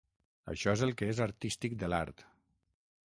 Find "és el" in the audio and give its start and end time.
0.77-0.93